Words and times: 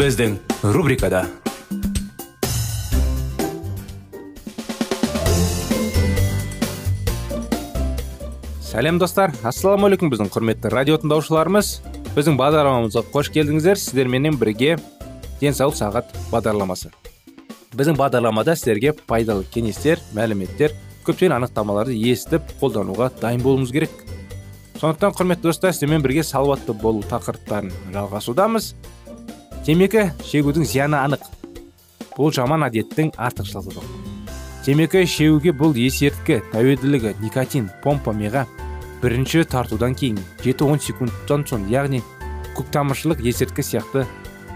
Біздің 0.00 0.38
рубрикада 0.72 1.26
сәлем 8.64 8.96
достар. 8.96 9.34
Ассалаумағалейкум 9.44 10.08
біздің 10.14 10.30
құрметті 10.32 10.70
радио 10.72 10.96
тыңдаушыларымыз. 11.02 11.72
Біздің 12.16 12.38
бағдарламамызға 12.40 13.02
қош 13.12 13.28
келдіңіздер. 13.34 13.76
Сіздерменен 13.76 14.38
бірге 14.40 14.78
денсаулық 15.42 15.76
сағат 15.76 16.14
бағдарламасы. 16.30 16.88
Біздің 17.76 17.98
бағдарламада 18.00 18.54
сіздерге 18.56 18.94
пайдалы 18.94 19.44
кеңестер 19.52 20.00
мәліметтер 20.16 20.72
көптеген 21.04 21.36
анықтамаларды 21.42 21.98
естіп 22.08 22.48
қолдануға 22.62 23.10
дайын 23.20 23.44
болуымыз 23.44 23.74
керек. 23.76 23.92
Сондықтан 24.80 25.12
құрметті 25.18 25.50
достар 25.50 25.76
сіздермен 25.76 26.00
бірге 26.00 26.24
салауатты 26.24 26.72
болу 26.72 27.04
тақырыптарын 27.10 27.68
жалғасудамыз. 27.92 28.72
Темекі 29.70 30.08
шегудің 30.26 30.64
зияны 30.66 30.98
анық. 30.98 31.20
Бұл 32.16 32.32
жаман 32.34 32.64
әдеттің 32.66 33.12
артықшылығы. 33.22 33.76
Жоқ 33.76 34.64
темекі 34.66 35.04
шегуге 35.06 35.52
бұл 35.54 35.76
есерткі 35.78 36.40
тәуелділігі 36.50 37.12
никотин 37.20 37.68
помпа 37.84 38.10
миға 38.10 38.48
бірінші 38.98 39.44
тартудан 39.52 39.94
кейін 39.94 40.18
7-10 40.42 40.82
секундтан 40.88 41.46
соң 41.46 41.68
яғни 41.70 42.02
көктамыршылық 42.58 43.22
есерткі 43.22 43.62
сияқты 43.62 44.08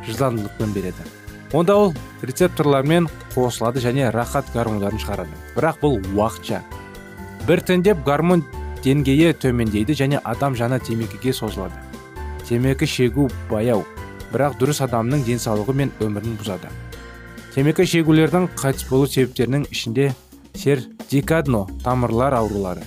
жылдамдылықпен 0.09 0.75
береді. 0.75 1.07
Онда 1.55 1.79
ол 1.79 1.95
рецепторлармен 2.27 3.07
қосылады 3.37 3.87
және 3.87 4.11
рахат 4.11 4.51
гормондарын 4.51 4.99
шығарады. 4.99 5.43
Бірақ 5.55 5.79
бұл 5.85 6.01
уақытша. 6.11 6.65
Біртіндеп 7.47 8.03
гормон 8.03 8.43
деңгейі 8.83 9.31
төмендейді 9.39 9.95
және 9.95 10.19
адам 10.25 10.59
жаны 10.59 10.83
темекіге 10.83 11.33
созылады. 11.33 11.79
Темекі 12.49 12.91
шегу 12.91 13.31
баяу. 13.49 13.87
Бірақ 14.35 14.59
дұрыс 14.59 14.83
адамның 14.85 15.23
денсаулығы 15.29 15.77
мен 15.79 15.95
өмірін 16.03 16.35
бұзады. 16.41 16.73
Темекі 17.55 17.87
шегулердің 17.87 18.51
қайтыс 18.59 18.89
болу 18.91 19.07
себептерінің 19.07 19.69
ішінде 19.71 20.11
сердикадно 20.59 21.69
тамырлар 21.85 22.35
аурулары 22.41 22.83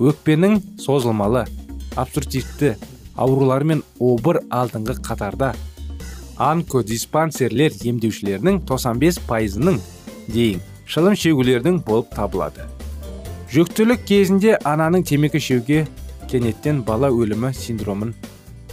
өкпенің 0.00 0.60
созылмалы 0.80 1.44
обструктивті 2.00 2.72
аурулары 3.14 3.68
мен 3.68 3.82
обыр 4.00 4.40
алдыңғы 4.48 4.96
қатарда 5.04 5.52
онкодиспансерлер 6.40 7.76
емдеушілерінің 7.84 8.62
95 8.68 9.20
пайызының 9.28 9.80
дейін 10.32 10.62
шылым 10.88 11.16
шегулердің 11.16 11.82
болып 11.86 12.14
табылады. 12.16 12.64
Жүктілік 13.52 14.06
кезінде 14.08 14.56
ананың 14.64 15.04
темекі 15.04 15.40
шеуге 15.40 15.84
кенеттен 16.30 16.80
бала 16.88 17.12
өлімі 17.12 17.52
синдромын 17.52 18.14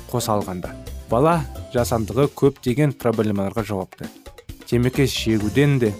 қоса 0.10 0.38
алғанда. 0.38 0.72
Бала 1.10 1.40
жасандығы 1.74 2.30
көптеген 2.38 2.94
проблемаларға 3.02 3.66
жауапты 3.66 4.10
темекі 4.70 5.08
шегуден 5.10 5.80
де 5.82 5.94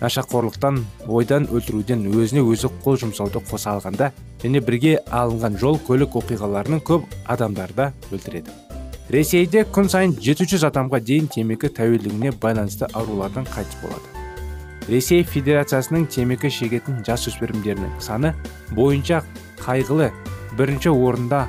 нашақорлықтан 0.00 0.78
ойдан 1.08 1.46
өлтіруден 1.52 2.06
өзіне 2.08 2.42
өзі 2.48 2.70
қол 2.84 2.96
жұмсауды 3.02 3.42
қоса 3.44 3.74
алғанда 3.76 4.10
және 4.42 4.62
бірге 4.64 4.94
алынған 5.12 5.58
жол 5.60 5.78
көлік 5.86 6.16
оқиғаларының 6.20 6.80
көп 6.88 7.04
адамдарда 7.30 7.90
өлтіреді. 8.12 8.52
Ресейде 9.12 9.66
күн 9.68 9.90
сайын 9.92 10.16
700 10.16 10.64
адамға 10.70 11.00
дейін 11.04 11.28
темекі 11.32 11.68
тәуелдігіне 11.76 12.32
байланысты 12.40 12.88
аурулардан 12.92 13.44
қайтыс 13.44 13.76
болады. 13.82 14.08
Ресей 14.88 15.22
федерациясының 15.24 16.08
темекі 16.12 16.50
шегетін 16.52 17.02
жасөспірімдерінің 17.04 18.00
саны 18.00 18.32
бойынша 18.72 19.22
қайғылы 19.60 20.10
бірінші 20.56 20.92
орында 20.92 21.44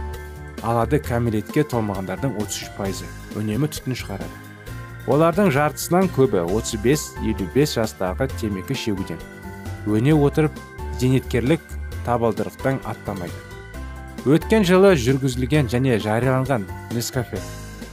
алады 0.64 1.00
кәмелетке 1.04 1.66
толмағандардың 1.72 2.38
33 2.40 2.72
пайызы 2.78 3.10
үнемі 3.36 3.68
түтін 3.74 3.98
шығарады. 4.00 4.44
Олардың 5.12 5.52
жартысынан 5.54 6.08
көбі 6.16 6.46
35-55 6.50 7.76
жастағы 7.82 8.30
темекі 8.40 8.78
шегуден. 8.78 9.20
Өне 9.86 10.16
отырып 10.16 10.56
зейнеткерлік 11.02 11.62
табалдырықтан 12.06 12.82
аттамайды. 12.86 13.38
Өткен 14.26 14.66
жылы 14.66 14.96
жүргізілген 14.98 15.70
және 15.70 16.00
жарияланған 16.02 16.66
нескафе 16.96 17.38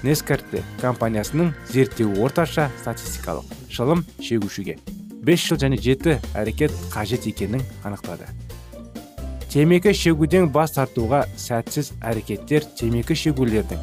нескарте 0.02 0.62
компаниясының 0.80 1.52
зерттеуі 1.70 2.22
орташа 2.24 2.68
статистикалық 2.80 3.52
шылым 3.70 4.02
шегушіге 4.20 4.78
5 5.22 5.44
жыл 5.46 5.60
және 5.62 5.78
жеті 5.78 6.16
әрекет 6.34 6.74
қажет 6.90 7.28
екенін 7.30 7.62
анықтады. 7.84 8.26
Темекі 9.52 9.92
шегуден 9.92 10.46
бас 10.48 10.72
тартуға 10.72 11.26
сәтсіз 11.36 11.90
әрекеттер 12.00 12.64
темекі 12.78 13.12
шегулердің 13.20 13.80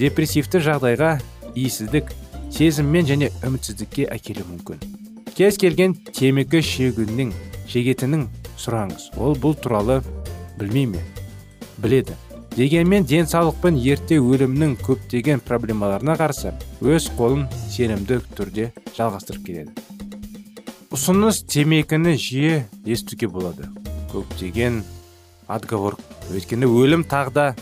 депрессивті 0.00 0.62
жағдайға 0.64 1.10
иесіздік 1.52 2.14
сезіммен 2.52 3.04
және 3.04 3.28
үмітсіздікке 3.44 4.06
әкелуі 4.14 4.46
мүмкін. 4.48 4.80
Кез 5.36 5.58
келген 5.60 5.92
темекі 6.16 6.62
шегуінің 6.64 7.34
шегетінін 7.68 8.24
сұраңыз. 8.56 9.10
Ол 9.20 9.36
бұл 9.36 9.56
туралы 9.60 9.98
білмей 10.56 10.86
ме? 10.94 11.02
Біледі. 11.76 12.16
Дегенмен 12.56 13.04
денсаулық 13.04 13.68
ерте 13.76 14.16
өлімнің 14.16 14.78
көптеген 14.80 15.44
проблемаларына 15.44 16.16
қарсы 16.16 16.54
өз 16.80 17.10
қолын 17.18 17.44
сенімді 17.68 18.22
түрде 18.32 18.70
жалғастырып 18.96 19.44
келеді. 19.44 19.76
Ұсыныс 20.88 21.42
темекіні 21.44 22.16
жиі 22.16 22.62
естуге 22.86 23.28
болады. 23.28 23.68
Көптеген 24.12 24.82
отговор. 25.48 25.96
Өйткені 26.32 26.66
өлім 26.66 27.04
тағда 27.06 27.52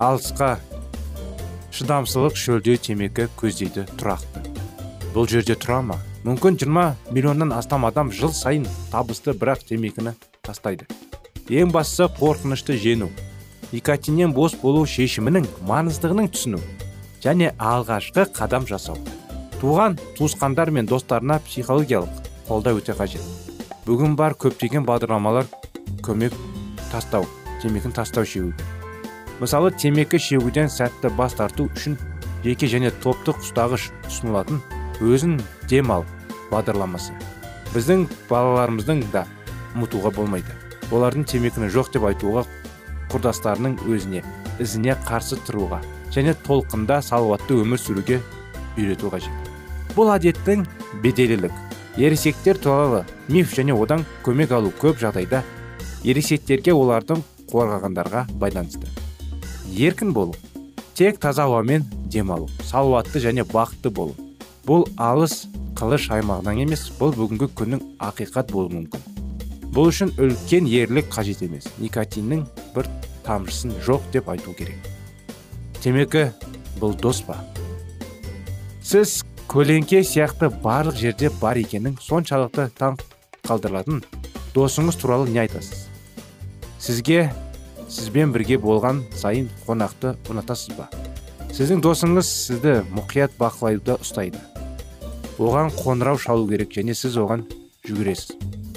алысқа 0.00 0.56
шыдамсыздық 1.74 2.36
шөлдеу 2.36 2.80
темекі 2.80 3.28
көздейді 3.40 3.86
тұрақты. 4.00 4.44
Бұл 5.14 5.28
жерде 5.30 5.56
тұра 5.58 5.80
ма? 5.82 5.98
Мүмкін 6.24 6.58
20 6.60 7.12
миллионнан 7.14 7.54
астам 7.56 7.86
адам 7.88 8.12
жыл 8.12 8.34
сайын 8.36 8.66
табысты 8.92 9.32
бірақ 9.32 9.64
темекіні 9.70 10.12
тастайды. 10.44 10.86
Ең 11.48 11.72
бастысы 11.72 12.10
қорқынышты 12.20 12.76
жеңу 12.76 13.08
никотиннен 13.72 14.34
бос 14.36 14.54
болу 14.60 14.84
шешімінің 14.86 15.48
маңыздығының 15.68 16.30
түсіну 16.34 16.60
және 17.24 17.54
алғашқы 17.56 18.28
қадам 18.36 18.68
жасау. 18.68 18.98
Туған 19.60 19.98
туысқандар 20.18 20.70
мен 20.70 20.88
достарына 20.88 21.40
психологиялық 21.46 22.28
қолдау 22.48 22.80
өте 22.80 22.96
қажет. 22.96 23.39
Бүгін 23.86 24.16
бар 24.18 24.36
көптеген 24.40 24.84
бағдарламалар 24.88 25.48
көмек 26.06 26.36
тастау 26.90 27.26
темекіні 27.62 27.96
тастау 27.96 28.28
шегуге 28.28 28.68
мысалы 29.40 29.72
темекі 29.72 30.20
шегуден 30.20 30.68
сәтті 30.68 31.12
бас 31.16 31.36
тарту 31.38 31.70
үшін 31.72 31.96
жеке 32.44 32.68
және 32.70 32.90
топтық 33.04 33.40
ұстағыш 33.44 33.90
ұсынылатын 34.08 34.60
өзін 35.00 35.38
дем 35.68 35.92
ал 35.92 36.04
бағдарламасы. 36.50 37.14
Біздің 37.74 38.06
балаларымыздың 38.30 39.04
да 39.12 39.24
ұмытуға 39.76 40.12
болмайды. 40.16 40.52
Олардың 40.90 41.24
темекіні 41.30 41.70
жоқ 41.72 41.92
деп 41.94 42.06
айтуға 42.08 42.44
құрдастарының 43.12 43.78
өзіне 43.88 44.24
ізіне 44.60 44.96
қарсы 45.06 45.38
тұруға 45.46 45.80
және 46.14 46.34
толқында 46.46 47.00
салауатты 47.06 47.60
өмір 47.62 47.80
сүруге 47.80 48.20
үйрету 48.76 49.12
қажет. 49.12 49.50
Бұл 49.94 50.10
әдеттің 50.16 50.66
беделілік 51.04 51.69
ересектер 51.96 52.58
туралы 52.58 53.04
миф 53.28 53.54
және 53.56 53.74
одан 53.74 54.04
көмек 54.24 54.52
алу 54.54 54.70
көп 54.80 55.00
жағдайда 55.00 55.42
ересектерге 56.04 56.72
олардың 56.72 57.22
қорғағандарға 57.50 58.26
байланысты. 58.40 58.86
Еркін 59.70 60.12
болу 60.12 60.34
тек 60.94 61.18
таза 61.18 61.44
ауамен 61.48 61.84
демалу 62.06 62.48
салауатты 62.62 63.20
және 63.20 63.44
бақытты 63.44 63.90
болу. 63.90 64.14
Бұл 64.66 64.86
алыс 64.96 65.46
қылыш 65.78 66.10
аймағынан 66.14 66.62
емес 66.66 66.88
бұл 66.98 67.14
бүгінгі 67.16 67.50
күннің 67.56 67.84
ақиқат 68.10 68.52
болуы 68.52 68.74
мүмкін. 68.76 69.06
Бұл 69.74 69.90
үшін 69.90 70.12
үлкен 70.18 70.66
ерлік 70.66 71.10
қажет 71.14 71.42
емес 71.46 71.68
никотиннің 71.78 72.44
бір 72.74 72.88
тамшысын 73.24 73.74
жоқ 73.86 74.10
деп 74.12 74.28
айту 74.28 74.54
керек. 74.58 74.78
Темекі 75.80 76.28
бұл 76.80 76.96
дос 77.00 77.22
па? 77.24 77.38
Сіз 78.82 79.22
көлеңке 79.50 80.04
сияқты 80.06 80.46
барлық 80.62 80.94
жерде 81.00 81.26
бар 81.40 81.58
екенін 81.58 81.96
соншалықты 81.98 82.68
таң 82.78 83.00
қалдыратын 83.48 83.98
досыңыз 84.54 84.94
туралы 85.00 85.26
не 85.26 85.40
айтасыз? 85.42 85.88
Сізге 86.78 87.32
сізбен 87.90 88.30
бірге 88.30 88.60
болған 88.62 89.00
сайын 89.10 89.48
қонақты 89.66 90.14
ұнатасыз 90.30 90.78
ба? 90.78 90.86
Сіздің 91.50 91.82
досыңыз 91.82 92.30
сізді 92.30 92.76
мұқият 92.94 93.34
бақылауда 93.42 93.98
ұстайды. 93.98 94.38
Оған 95.42 95.74
қоңырау 95.74 96.22
шалу 96.22 96.46
керек 96.46 96.70
және 96.78 96.94
сіз 96.94 97.18
оған 97.18 97.42
жүгіресіз. 97.88 98.36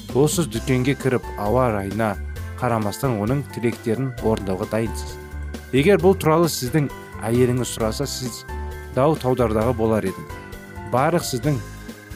Сіз 0.09 0.49
дүкенге 0.57 0.97
кіріп 0.97 1.35
ауа 1.37 1.69
райына 1.77 2.15
қарамастан 2.57 3.19
оның 3.21 3.45
тілектерін 3.53 4.15
орындауға 4.25 4.71
дайынсыз. 4.73 5.19
Егер 5.69 6.01
бұл 6.01 6.17
туралы 6.17 6.49
сіздің 6.49 6.89
әйеліңіз 7.29 7.77
сұраса 7.77 8.09
сіз 8.09 8.47
дау 8.97 9.13
таудардағы 9.21 9.77
болар 9.77 10.09
едіңіз. 10.09 10.42
Барлық 10.93 11.25
сіздің 11.25 11.57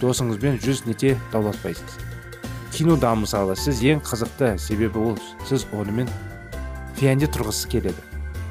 досыңызбен 0.01 0.59
жүз 0.61 0.85
нете 0.85 1.15
дауласпайсыз. 1.33 1.97
Кинода 2.75 3.15
мысалы 3.17 3.55
сіз 3.57 3.81
ең 3.81 4.03
қызықты 4.05 4.53
себебі 4.61 5.01
ол 5.01 5.17
сіз 5.49 5.65
онымен 5.73 6.09
фиянде 6.99 7.25
тұрғысы 7.25 7.71
келеді. 7.71 7.97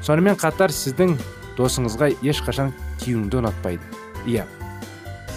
Сонымен 0.03 0.35
қатар 0.39 0.73
сіздің 0.75 1.15
досыңызға 1.55 2.11
ешқашан 2.27 2.73
киюіңді 3.01 3.39
ұнатпайды. 3.39 3.83
Иә. 4.27 4.43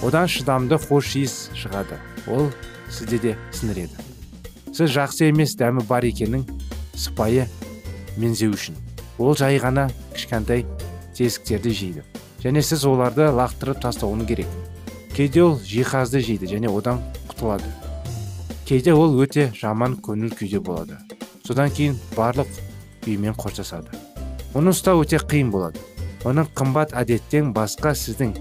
Одан 0.02 0.26
шыдамды 0.26 0.78
хош 0.82 1.14
иіс 1.20 1.36
шығады. 1.54 2.00
Ол 2.26 2.50
сізде 2.90 3.20
де 3.22 3.36
сіңіреді. 3.54 3.94
Сіз 4.74 4.90
жақсы 4.96 5.30
емес 5.30 5.54
дәмі 5.60 5.86
бар 5.86 6.06
екенін 6.08 6.42
сыпайы 6.98 7.46
мензеу 8.18 8.56
үшін. 8.58 8.74
Ол 9.18 9.36
жай 9.38 9.60
ғана 9.62 9.86
кішкентай 10.16 10.66
тесіктерді 11.14 11.74
жейді. 11.76 12.04
Және 12.42 12.62
сіз 12.64 12.86
оларды 12.88 13.28
лақтырып 13.36 13.82
тастауыңыз 13.84 14.28
керек. 14.30 14.48
Кейде 15.14 15.42
ол 15.42 15.58
жиһазды 15.58 16.20
жейді 16.24 16.46
және 16.46 16.70
одан 16.70 17.00
құтылады. 17.28 17.66
Кейде 18.64 18.94
ол 18.94 19.18
өте 19.20 19.50
жаман 19.56 19.96
көңіл 19.98 20.32
күйде 20.38 20.60
болады. 20.60 20.98
Содан 21.46 21.70
кейін 21.70 21.98
барлық 22.16 22.48
үймен 23.06 23.34
қоштасады. 23.34 23.90
Оны 24.54 24.70
ұстау 24.74 25.02
өте 25.04 25.18
қиын 25.18 25.50
болады. 25.50 25.80
Оның 26.24 26.50
қымбат 26.54 26.94
әдеттен 26.94 27.52
басқа 27.56 27.94
сіздің 27.96 28.34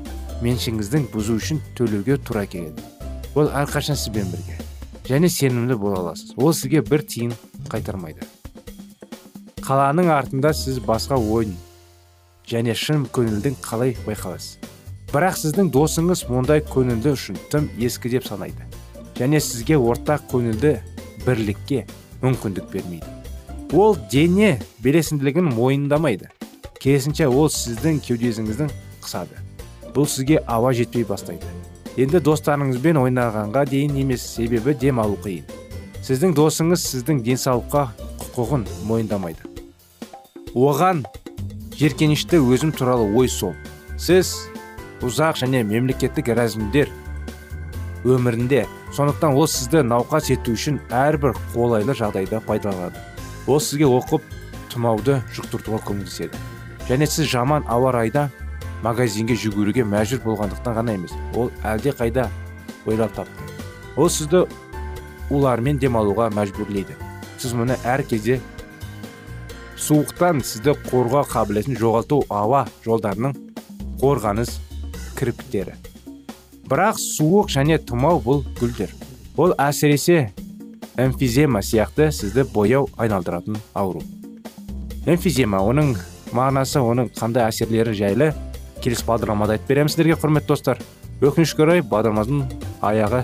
меншігіңіздің 0.44 1.10
бұзу 1.14 1.38
үшін 1.40 1.62
төлеуге 1.78 2.18
тура 2.22 2.46
келеді. 2.46 2.84
Ол 3.36 3.50
әрқашан 3.50 3.98
сізбен 3.98 4.30
бірге 4.32 4.60
және 5.10 5.30
сенімді 5.30 5.76
бола 5.76 6.04
аласыз. 6.04 6.34
Ол 6.38 6.54
сізге 6.54 6.82
бір 6.86 7.02
тиын 7.02 7.34
қайтармайды. 7.70 8.28
Қаланың 9.66 10.12
артында 10.14 10.54
сіз 10.54 10.80
басқа 10.86 11.18
ойын 11.18 11.56
және 12.50 12.76
шын 12.78 13.08
көңілдің 13.14 13.58
қалай 13.66 13.96
байқаласыз? 14.06 14.58
Бірақ 15.10 15.38
сіздің 15.42 15.72
досыңыз 15.74 16.26
мұндай 16.30 16.62
көңілді 16.70 17.14
үшін 17.16 17.38
тым 17.50 17.70
ескі 17.82 18.12
деп 18.14 18.28
санайды. 18.28 18.66
Және 19.18 19.40
сізге 19.42 19.78
ортақ 19.78 20.28
көңілді 20.30 20.76
бірлікке 21.26 21.86
мүмкіндік 22.22 22.70
бермейді. 22.72 23.10
Ол 23.74 23.98
дене 24.12 24.60
белесінділігін 24.84 25.50
мойындамайды. 25.56 26.30
Керісінше 26.80 27.28
ол 27.28 27.50
сіздің 27.50 28.00
кеудесіңіздің 28.06 28.70
қысады. 29.02 29.42
Бұл 29.96 30.06
сізге 30.06 30.44
ауа 30.46 30.76
жетпей 30.78 31.04
бастайды. 31.10 31.48
Енді 31.98 32.22
достарыңызбен 32.24 33.02
ойнағанға 33.02 33.66
дейін 33.70 33.98
емес 34.04 34.24
себебі 34.36 34.76
дем 34.78 35.02
алу 35.02 35.18
қиын. 35.24 35.44
Сіздің 36.06 36.38
досыңыз 36.38 36.86
сіздің 36.86 37.24
денсаулыққа 37.26 37.88
құқығын 38.22 38.68
мойындамайды. 38.88 39.42
Оған 40.54 41.04
жеркенішті 41.76 42.40
өзім 42.40 42.72
туралы 42.78 43.10
ой 43.18 43.28
сол. 43.28 43.58
Сіз 43.98 44.32
ұзақ 45.06 45.40
және 45.44 45.64
мемлекеттік 45.64 46.34
рәзімдер 46.36 46.90
өмірінде 48.04 48.66
сондықтан 48.96 49.36
ол 49.36 49.48
сізді 49.48 49.84
науқас 49.88 50.32
ету 50.34 50.56
үшін 50.56 50.80
әрбір 50.92 51.36
қолайлы 51.54 51.96
жағдайда 51.96 52.42
пайдаланады. 52.48 53.00
Ол 53.48 53.60
сізге 53.64 53.88
оқып 53.88 54.24
тұмауды 54.74 55.20
жұқтыртуға 55.36 55.82
көмектеседі. 55.88 56.38
Және 56.90 57.08
сіз 57.08 57.30
жаман 57.32 57.66
ауа 57.68 57.92
райда 57.96 58.30
магазинге 58.84 59.36
жүгіруге 59.40 59.84
мәжбүр 59.88 60.24
болғандықтан 60.26 60.80
ғана 60.80 60.96
емес 60.96 61.14
ол 61.36 61.52
әлде 61.64 61.94
қайда 61.96 62.30
ойлап 62.86 63.14
тапты. 63.16 63.48
Ол 63.96 64.10
сізді 64.10 64.46
улармен 65.30 65.80
демалуға 65.80 66.30
мәжбүрлейді. 66.34 66.96
Сіз 67.38 67.54
мұны 67.56 67.78
әр 67.86 68.04
кезде 68.08 68.40
суықтан 69.78 70.42
сізді 70.44 70.76
қорғау 70.90 71.28
қабілетін 71.30 71.78
жоғалту 71.80 72.24
ауа 72.30 72.66
жолдарының 72.86 73.36
қорғаныс 74.02 74.58
кірпіктері 75.20 75.78
бірақ 76.70 77.00
суық 77.02 77.50
және 77.50 77.80
тұмау 77.82 78.20
бұл 78.22 78.44
гүлдер. 78.60 78.92
Ол 79.40 79.56
әсіресе 79.58 80.30
эмфизема 81.02 81.64
сияқты 81.66 82.12
сізді 82.14 82.46
бояу 82.54 82.90
айналдыратын 82.98 83.58
ауру. 83.74 84.04
Эмфизема 85.10 85.64
оның 85.66 85.96
мағынасы 86.36 86.84
оның 86.84 87.10
қандай 87.18 87.48
әсерлері 87.50 87.96
жайлы 87.98 88.30
келесі 88.84 89.08
бағдарламада 89.08 89.58
айтып 89.58 89.74
беремін 89.74 89.90
сіздерге 89.90 90.20
құрметті 90.22 90.52
достар. 90.54 90.84
Өкінішке 91.24 91.66
орай 91.66 91.82
бағдарламамыздың 91.82 92.46
аяғы 92.86 93.24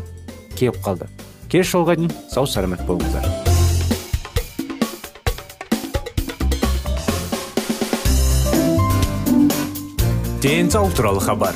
келіп 0.57 0.81
қалды. 0.81 1.11
Келесі 1.51 1.75
жолға 1.77 1.99
сау 2.33 2.49
сәлемет 2.49 2.81
болыңыздар. 2.89 3.29
Денсаулық 10.41 10.97
туралы 10.97 11.21
хабар. 11.21 11.55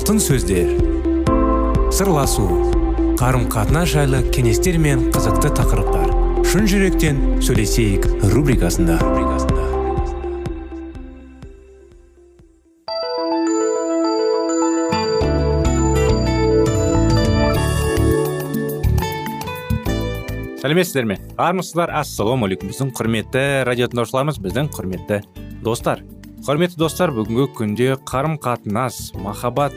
Алтын 0.00 0.16
сөздер. 0.16 0.70
Сырласу 1.92 2.46
қарым 3.20 3.42
қатынас 3.52 3.90
жайлы 3.92 4.22
кеңестер 4.32 4.78
мен 4.80 5.10
қызықты 5.12 5.50
тақырыптар. 5.58 6.14
Шын 6.48 6.64
жүректен 6.70 7.18
сөйлесейік 7.44 8.06
рубрикасында. 8.32 8.96
Сәлеметсіздер 20.62 21.10
ме? 21.10 21.18
Армысыздар 21.36 21.92
ассалаумағалейкум 22.00 22.72
біздің 22.72 22.94
құрметті 22.96 23.44
радио 23.68 23.90
тыңдаушыларымыз 23.92 24.40
біздің 24.40 24.72
құрметті 24.78 25.20
достар. 25.60 26.00
Құрметті 26.40 26.78
достар 26.80 27.10
бүгінгі 27.12 27.44
күнде 27.52 27.86
қарым 28.08 28.38
қатынас 28.40 29.10
махаббат 29.20 29.74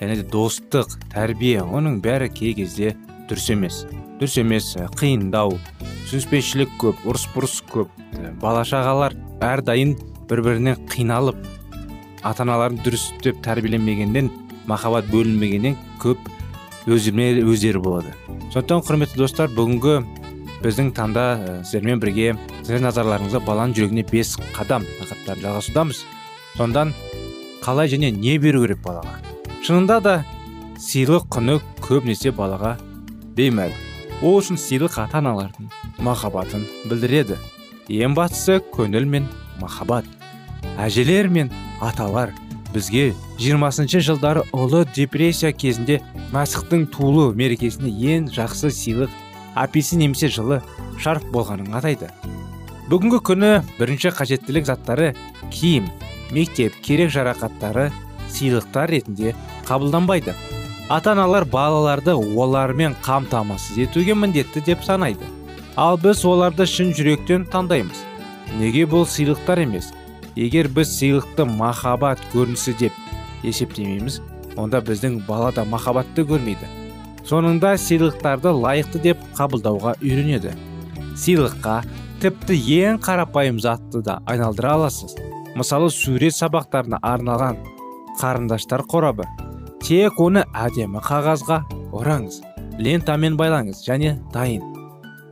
және 0.00 0.16
де 0.18 0.24
достық 0.26 0.96
тәрбие 1.12 1.60
оның 1.62 2.00
бәрі 2.02 2.26
кей 2.34 2.56
кезде 2.58 2.96
дұрыс 3.30 3.46
емес. 3.54 3.84
Дұрыс 4.18 4.34
емес 4.42 4.72
қиындау 4.98 5.54
түсініспеушілік 6.08 6.74
көп 6.82 7.06
ұрыс 7.06 7.28
бұрыс 7.30 7.60
көп 7.70 7.94
бала 8.42 8.64
шағалар 8.66 9.14
әрдайым 9.38 9.94
бір 10.26 10.42
бірінен 10.48 10.82
қиналып 10.90 11.38
ата 12.26 12.42
аналарын 12.42 12.82
дұрыстеп 12.82 13.38
тәрбиеленбегеннен 13.46 14.32
махаббат 14.66 15.06
бөлінбегеннен 15.14 15.78
көп 16.02 16.26
өздеріне 16.90 17.44
өздері 17.46 17.86
болады. 17.86 18.16
Сондықтан 18.50 18.82
құрметті 18.82 19.22
достар 19.22 19.54
бүгінгі 19.54 20.00
біздің 20.64 20.90
таңда 20.96 21.28
сіздермен 21.62 22.02
бірге 22.02 22.34
сіздердің 22.70 22.86
назарларыңызға 22.86 23.38
баланың 23.42 23.72
жүрегіне 23.74 24.02
бес 24.06 24.36
қадам 24.54 24.84
тақырыптарын 25.00 25.42
жалғасудамыз. 25.42 26.02
Сондан 26.54 26.92
қалай 27.64 27.90
және 27.90 28.12
не 28.14 28.36
беру 28.38 28.62
керек 28.62 28.78
балаға? 28.84 29.16
Шынында 29.66 29.96
да 30.04 30.12
сыйлық 30.78 31.26
құны 31.34 31.56
көбінесе 31.82 32.30
балаға 32.30 32.76
беймәлім. 33.34 33.74
Ол 34.22 34.38
үшін 34.38 34.60
сыйлық 34.60 35.00
ата 35.02 35.18
аналардың 35.18 35.66
махаббатын 35.98 36.62
білдіреді. 36.86 37.40
Ең 37.90 38.14
бастысы 38.14 38.60
көңіл 38.70 39.02
мен 39.02 39.26
махаббат. 39.58 40.06
Әжелер 40.78 41.26
мен 41.26 41.50
аталар 41.82 42.30
бізге 42.70 43.16
20 43.40 43.98
жылдары 43.98 44.44
ұлы 44.54 44.84
депрессия 44.94 45.50
кезінде 45.50 45.98
мәсіхтің 46.30 46.86
туылу 46.94 47.32
мерекесіне 47.34 47.90
ең 47.90 48.30
жақсы 48.30 48.70
сыйлық 48.70 49.10
апельсин 49.56 50.04
немесе 50.04 50.30
жылы 50.30 50.62
шарф 51.02 51.26
болғанын 51.34 51.74
атайды. 51.74 52.12
Бүгінгі 52.90 53.18
күні 53.22 53.48
бірінші 53.76 54.10
қажеттілік 54.18 54.64
заттары 54.66 55.12
киім 55.54 55.84
мектеп 56.34 56.74
керек 56.82 57.12
жарақаттары 57.14 57.84
сыйлықтар 58.34 58.90
ретінде 58.90 59.34
қабылданбайды. 59.68 60.34
Ата 60.90 61.12
аналар 61.12 61.46
балаларды 61.46 62.16
олармен 62.18 62.96
қамтамасыз 63.04 63.78
етуге 63.84 64.16
міндетті 64.18 64.64
деп 64.66 64.82
санайды. 64.82 65.22
Ал 65.76 66.00
біз 66.02 66.24
оларды 66.26 66.66
шын 66.66 66.90
жүректен 66.90 67.46
таңдаймыз. 67.52 68.02
Неге 68.58 68.88
бұл 68.90 69.06
сыйлықтар 69.06 69.62
емес? 69.68 69.92
Егер 70.34 70.66
біз 70.66 70.90
сыйлықты 70.96 71.46
махаббат 71.46 72.18
көрінісі 72.34 72.74
деп 72.80 72.98
есептемейміз 73.46 74.18
онда 74.58 74.82
біздің 74.82 75.22
бала 75.30 75.54
да 75.54 75.62
махаббатты 75.62 76.26
көрмейді. 76.26 76.66
Соңында 77.22 77.76
сыйлықтарды 77.78 78.50
лайықты 78.50 78.98
деп 79.06 79.22
қабылдауға 79.38 79.94
үйренеді. 80.02 80.56
Сыйлыққа 81.14 81.84
тіпті 82.20 82.56
ең 82.76 82.98
қарапайым 83.00 83.58
затты 83.64 84.02
да 84.04 84.18
айналдыра 84.28 84.74
аласыз. 84.76 85.14
Мысалы 85.56 85.88
сурет 85.90 86.34
сабақтарына 86.36 86.98
арналған 87.00 87.56
қарындаштар 88.20 88.84
қорабы. 88.84 89.24
Тек 89.80 90.20
оны 90.20 90.42
әдемі 90.52 91.00
қағазға 91.00 91.62
ораңыз 91.96 92.42
лентамен 92.76 93.38
байлаңыз 93.40 93.80
және 93.86 94.18
дайын. 94.34 94.66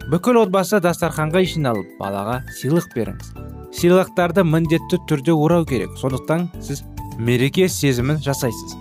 Бүкіл 0.09 0.41
отбасы 0.47 0.81
дастарханға 0.81 1.45
жиналып 1.53 1.93
балаға 2.01 2.41
сыйлық 2.57 2.89
беріңіз. 2.97 3.35
Сыйлықтарды 3.77 4.47
міндетті 4.49 5.03
түрде 5.11 5.37
орау 5.37 5.69
керек 5.69 5.93
сондықтан 6.01 6.49
сіз 6.65 6.87
мереке 7.21 7.69
сезімін 7.69 8.23
жасайсыз. 8.25 8.79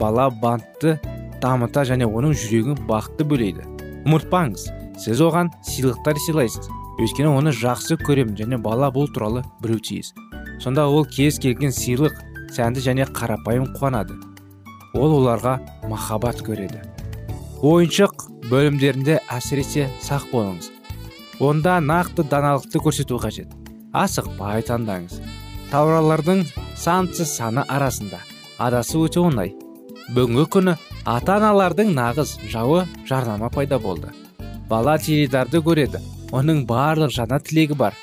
Бала 0.00 0.30
бантты 0.32 0.96
дамыта 1.44 1.84
және 1.84 2.08
оның 2.08 2.32
жүрегін 2.32 2.80
бақытты 2.88 3.28
бөлейді. 3.28 3.68
Ұмытпаңыз 4.08 4.70
сіз 5.04 5.20
оған 5.28 5.52
сыйлықтар 5.60 6.16
сыйлайсыз. 6.24 6.79
Өйткені 7.00 7.30
оны 7.32 7.52
жақсы 7.56 7.96
көремін 8.04 8.36
және 8.36 8.58
бала 8.60 8.90
бұл 8.92 9.08
туралы 9.08 9.40
білу 9.62 9.78
тиіс. 9.80 10.12
Сонда 10.60 10.84
ол 10.86 11.06
кез 11.08 11.38
келген 11.40 11.72
сыйлық 11.72 12.18
сәнді 12.52 12.82
және 12.84 13.06
қарапайым 13.08 13.70
қуанады. 13.78 14.18
Ол 14.92 15.14
оларға 15.20 15.56
махаббат 15.88 16.42
көреді. 16.44 16.82
Ойыншық 17.64 18.26
бөлімдерінде 18.50 19.16
әсіресе 19.32 19.88
сақ 20.04 20.28
болыңыз. 20.32 20.68
Онда 21.40 21.78
нақты 21.80 22.26
даналықты 22.28 22.84
көрсету 22.84 23.16
қажет. 23.22 23.48
Асықпай 23.96 24.60
таңдаңыз. 24.68 25.22
Тауарлардың 25.72 26.44
сансыз 26.76 27.32
саны 27.38 27.64
арасында 27.64 28.20
адасу 28.58 29.06
өте 29.08 29.22
оңай. 29.24 29.54
Бүгінгі 30.12 30.46
күні 30.52 30.76
ата 31.08 31.38
аналардың 31.38 31.94
нағыз 31.96 32.36
жауы 32.52 32.84
жарнама 33.08 33.48
пайда 33.48 33.78
болды. 33.78 34.12
Бала 34.68 34.98
теледидарды 34.98 35.62
көреді. 35.64 36.02
Оның 36.32 36.64
барлық 36.66 37.12
жаңа 37.14 37.40
тілегі 37.42 37.76
бар. 37.78 37.94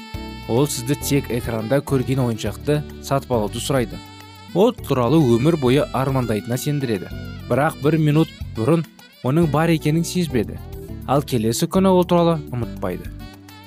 Ол 0.48 0.67
сізді 0.67 0.96
тек 1.03 1.31
экранда 1.31 1.79
көрген 1.84 2.22
ойыншықты 2.24 2.81
сатып 3.03 3.34
алуды 3.36 3.60
сұрайды. 3.63 4.00
Ол 4.53 4.72
туралы 4.74 5.19
өмір 5.19 5.57
бойы 5.60 5.84
армандайтынына 5.93 6.57
сендіреді. 6.57 7.12
Бірақ 7.50 7.81
бір 7.84 7.98
минут 8.00 8.31
бұрын 8.55 8.86
оның 9.27 9.50
бар 9.51 9.72
екенін 9.75 10.05
сезбеді. 10.07 10.60
Ал 11.07 11.24
келесі 11.24 11.67
күні 11.72 11.91
ол 11.91 12.03
туралы 12.07 12.38
ұмытпайды. 12.51 13.12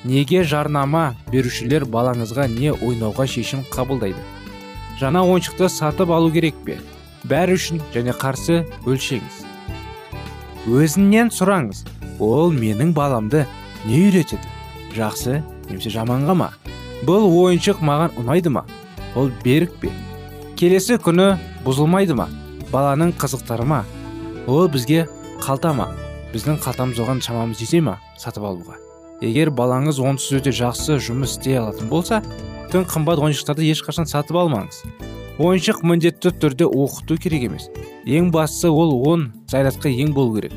Неге 0.05 0.45
жарнама 0.45 1.15
берушілер 1.33 1.85
балаңызға 1.85 2.49
не 2.49 2.73
ойнауға 2.73 3.27
шешім 3.29 3.65
қабылдайды? 3.73 4.21
Жаңа 5.01 5.25
ойыншықты 5.29 5.69
сатып 5.73 6.13
алу 6.13 6.33
керек 6.33 6.57
пе? 6.65 6.79
Бәрі 7.29 7.57
үшін 7.57 7.81
және 7.95 8.17
қарсы 8.17 8.63
өлшеңіз. 8.89 9.43
Өзінен 10.69 11.33
сұраңыз. 11.33 11.85
Ол 12.21 12.53
менің 12.53 12.93
баламды 12.97 13.47
не 13.87 14.01
үйретеді? 14.07 14.50
Жақсы 14.97 15.41
немесе 15.69 15.93
жаманға 15.95 16.37
ма? 16.37 16.51
Бұл 17.07 17.27
ойыншық 17.29 17.81
маған 17.85 18.19
ұнайды 18.21 18.53
ма? 18.53 18.67
Ол 19.17 19.31
берік 19.45 19.73
пе? 19.81 19.91
Келесі 20.57 20.99
күні 21.01 21.33
бұзылмайды 21.65 22.17
ма? 22.19 22.29
Баланың 22.71 23.15
қызықтары 23.19 23.67
ма? 23.67 23.85
Ол 24.47 24.69
бізге 24.69 25.07
қалта 25.41 25.73
ма? 25.75 25.89
Біздің 26.35 26.61
қалтамыз 26.63 27.01
оған 27.03 27.23
шамамыз 27.25 27.59
жете 27.59 27.81
ма 27.83 27.99
сатып 28.19 28.45
алуға. 28.47 28.77
Егер 29.21 29.51
балаңыз 29.51 29.99
онсыз 30.01 30.39
өте 30.39 30.53
жақсы 30.55 31.01
жұмыс 31.03 31.35
істей 31.37 31.59
алатын 31.59 31.89
болса 31.91 32.21
тың 32.73 32.87
қымбат 32.89 33.21
ойыншықтарды 33.21 33.67
ешқашан 33.73 34.07
сатып 34.09 34.39
алмаңыз. 34.41 34.85
Ойыншық 35.41 35.83
міндетті 35.85 36.31
түрде 36.37 36.69
оқыту 36.69 37.17
керек 37.21 37.49
емес. 37.49 37.71
Ең 38.05 38.31
бастысы 38.31 38.71
ол 38.71 38.95
он 39.09 39.33
зарядқа 39.51 39.91
ең 39.91 40.13
болу 40.15 40.37
керек. 40.37 40.53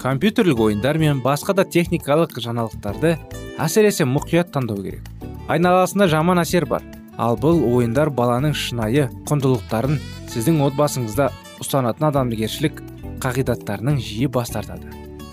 Компьютерлік 0.00 0.60
ойындар 0.60 0.98
мен 0.98 1.20
басқа 1.20 1.54
да 1.54 1.64
техникалық 1.64 2.32
жаңалықтарды 2.40 3.18
әсіресе 3.60 4.06
мұқият 4.08 4.52
таңдау 4.54 4.82
керек. 4.84 5.06
Айналасында 5.50 6.08
жаман 6.08 6.40
әсер 6.42 6.66
бар. 6.70 6.84
Ал 7.20 7.36
бұл 7.36 7.60
ойындар 7.68 8.08
баланың 8.14 8.54
шынайы 8.56 9.08
құндылықтарын 9.28 9.98
сіздің 10.32 10.60
отбасыңызда 10.68 11.28
ұстанатын 11.60 12.08
адамгершілік 12.08 12.80
қағидаттарының 13.20 13.98
жиі 14.00 14.30
бас 14.32 14.52
тартады. 14.54 14.88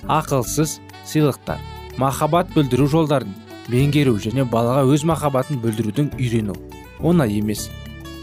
Ақылсыз 0.07 0.79
сыйлықтар 1.07 1.61
махаббат 1.97 2.51
білдіру 2.55 2.87
жолдарын 2.91 3.31
меңгеру 3.71 4.17
және 4.23 4.43
балаға 4.47 4.83
өз 4.91 5.05
махаббатын 5.07 5.61
білдірудің 5.63 6.11
үйрену 6.19 6.55
оңай 6.99 7.37
емес. 7.39 7.69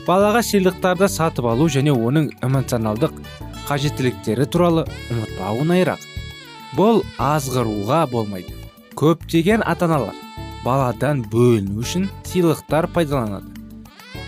Балаға 0.06 0.42
сыйлықтарды 0.44 1.08
сатып 1.08 1.49
алу 1.49 1.68
және 1.73 1.94
оның 1.94 2.28
эмоционалдық 2.44 3.16
қажеттіліктері 3.68 4.49
туралы 4.50 4.84
ұмытпау 5.12 5.62
оңайырақ. 5.64 6.04
Бұл 6.76 7.04
азғыруға 7.16 8.04
болмайды. 8.12 8.63
Көптеген 8.98 9.62
ата 9.66 9.88
аналар 9.88 10.14
баладан 10.64 11.22
бөліну 11.32 11.82
үшін 11.82 12.06
сыйлықтар 12.28 12.86
пайдаланады. 12.94 13.50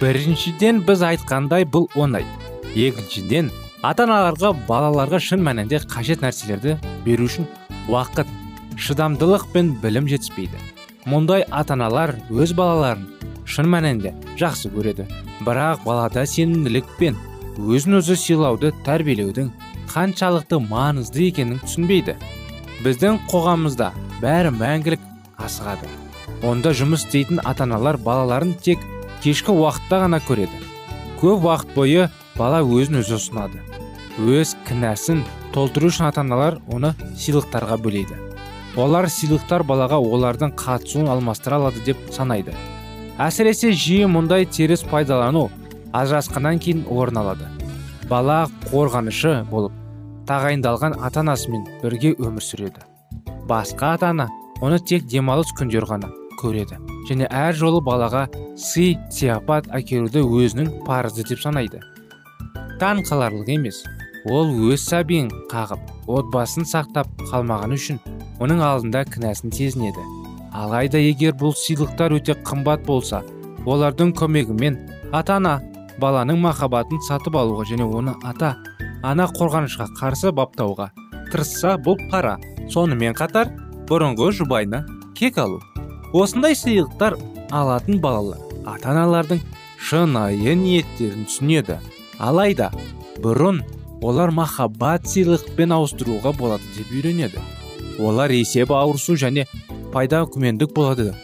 Біріншіден 0.01 0.83
біз 0.87 1.05
айтқандай 1.07 1.65
бұл 1.65 1.87
оңай. 1.97 2.27
Екіншіден 2.75 3.51
ата 3.87 4.05
аналарға 4.05 4.53
балаларға 4.69 5.21
шын 5.23 5.45
мәнінде 5.47 5.81
қажет 5.89 6.25
нәрселерді 6.25 6.77
беру 7.07 7.29
үшін 7.31 7.47
уақыт 7.89 8.29
шыдамдылық 8.77 9.47
пен 9.55 9.77
білім 9.83 10.11
жетіспейді. 10.11 10.59
Мұндай 11.07 11.47
ата 11.51 11.77
аналар 11.79 12.17
өз 12.31 12.53
балаларын 12.59 13.07
шын 13.47 13.71
мәнінде 13.71 14.13
жақсы 14.41 14.73
көреді. 14.75 15.07
Бірақ 15.47 15.85
балада 15.87 16.27
сенімділік 16.27 16.91
пен 16.99 17.17
өзін 17.57 18.01
өзі 18.01 18.19
сыйлауды 18.19 18.73
тәрбиелеудің 18.85 19.53
қаншалықты 19.93 20.59
маңызды 20.67 21.31
екенін 21.31 21.63
түсінбейді. 21.63 22.17
Біздің 22.85 23.23
қоғамымызда 23.31 23.93
бәрі 24.21 24.53
мәңгілік 24.57 25.03
асығады. 25.41 25.89
Онда 26.45 26.73
жұмыс 26.77 27.07
істейтін 27.07 27.41
ата 27.45 27.65
аналар 27.65 27.97
балаларын 27.97 28.53
тек 28.61 28.83
кешкі 29.25 29.55
уақытта 29.55 30.03
ғана 30.05 30.21
көреді. 30.27 30.61
Көп 31.21 31.47
уақыт 31.47 31.73
бойы 31.77 32.09
бала 32.37 32.61
өзін 32.61 33.01
өзі 33.01 33.17
ұсынады. 33.17 33.63
Өз 34.21 34.55
кінәсін 34.69 35.25
толтыру 35.55 35.89
үшін 35.93 36.11
ата 36.11 36.21
аналар 36.25 36.59
оны 36.69 36.93
сыйлықтарға 37.17 37.79
бөлейді. 37.81 38.19
Олар 38.77 39.09
сыйлықтар 39.09 39.65
балаға 39.65 39.97
олардың 40.03 40.53
қатысуын 40.61 41.09
алмастыра 41.09 41.57
алады 41.57 41.81
деп 41.87 42.03
санайды. 42.13 42.53
Әсіресе 43.17 43.73
жиі 43.73 44.11
мұндай 44.13 44.45
теріс 44.45 44.85
пайдалану 44.85 45.49
ажырасқаннан 45.97 46.61
кейін 46.61 46.85
орын 46.93 47.23
алады. 47.23 47.49
Бала 48.11 48.45
қорғанышы 48.69 49.39
болып 49.49 49.86
тағайындалған 50.29 50.99
ата 51.07 51.23
анасымен 51.23 51.65
бірге 51.83 52.15
өмір 52.19 52.45
сүреді. 52.45 52.83
Басқа 53.49 53.95
ата 53.97 54.11
ана 54.11 54.29
оны 54.61 54.79
тек 54.81 55.07
демалыс 55.11 55.53
күндері 55.59 55.91
ғана 55.91 56.11
көреді 56.41 56.79
және 57.09 57.29
әр 57.31 57.55
жолы 57.55 57.83
балаға 57.85 58.27
сый 58.59 58.97
сияпат 59.13 59.69
әкелуді 59.75 60.25
өзінің 60.25 60.73
парызы 60.87 61.25
деп 61.29 61.41
санайды. 61.43 61.81
Таң 62.81 63.05
қаларлық 63.09 63.53
емес 63.55 63.83
ол 64.27 64.51
өз 64.73 64.83
сәбиін 64.91 65.31
қағып 65.53 66.11
отбасын 66.11 66.67
сақтап 66.67 67.09
қалмағаны 67.31 67.79
үшін 67.79 68.01
оның 68.43 68.61
алдында 68.67 69.05
кінәсін 69.13 69.55
сезінеді. 69.55 70.03
Алайда 70.53 70.99
егер 70.99 71.35
бұл 71.39 71.55
сыйлықтар 71.57 72.17
өте 72.17 72.35
қымбат 72.47 72.85
болса 72.87 73.23
олардың 73.67 74.13
көмегімен 74.19 74.79
ата 75.13 75.37
ана 75.37 75.59
баланың 76.01 76.41
махаббатын 76.43 77.01
сатып 77.09 77.37
алуға 77.37 77.67
және 77.71 77.87
оны 77.87 78.15
ата 78.25 78.55
ана 79.07 79.29
қорғанышқа 79.31 79.87
қарсы 80.01 80.33
баптауға 80.35 80.91
тырысса 81.31 81.77
бұл 81.83 82.01
пара. 82.11 82.37
Сонымен 82.73 83.15
қатар 83.15 83.53
бұрынғы 83.87 84.33
жұбайына 84.41 84.83
кек 85.19 85.39
алу. 85.39 85.61
Осындай 86.13 86.57
сыйлықтар 86.59 87.15
алатын 87.55 88.01
балалар 88.03 88.43
ата 88.67 88.91
аналардың 88.91 89.43
шынайы 89.79 90.57
ниеттерін 90.59 91.27
түсінеді. 91.29 91.79
Алайда 92.19 92.73
бұрын 93.23 93.63
олар 94.03 94.33
махаббат 94.35 95.07
сыйлықпен 95.11 95.75
ауыстыруға 95.77 96.35
болады 96.39 96.67
деп 96.77 96.91
үйренеді. 96.91 97.43
Олар 98.03 98.35
есеп 98.35 98.73
ауырсу 98.75 99.15
және 99.15 99.47
пайда 99.93 100.25
күмендік 100.27 100.75
болады. 100.75 101.15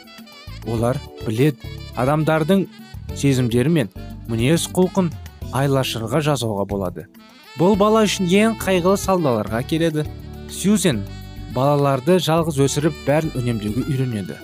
Олар 0.70 1.00
білет 1.26 1.58
адамдардың 1.96 2.68
сезімдері 3.18 3.74
мен 3.74 3.90
мінез 4.28 4.68
құлқын 4.70 5.10
айлашырға 5.52 6.22
жасауға 6.30 6.68
болады. 6.68 7.08
Бұл 7.59 7.76
бала 7.78 8.04
үшін 8.06 8.28
ең 8.28 8.56
қайғылы 8.62 8.99
салдаларға 9.00 9.62
келеді. 9.68 10.06
Сьюзен 10.52 11.02
балаларды 11.54 12.18
жалғыз 12.23 12.61
өсіріп 12.64 12.97
бәрін 13.06 13.35
үнемдеуге 13.38 13.85
үйренеді. 13.88 14.37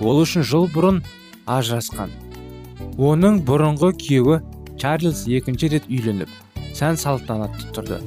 Ол 0.00 0.22
үшін 0.24 0.46
жыл 0.46 0.68
бұрын 0.74 1.02
ажырасқан. 1.46 2.10
Оның 2.98 3.42
бұрынғы 3.46 3.92
күйеуі 4.02 4.40
чарльз 4.80 5.24
екінші 5.30 5.70
рет 5.76 5.86
үйленіп 5.88 6.30
сән 6.76 6.98
салтанатты 6.98 7.70
тұрды. 7.76 8.00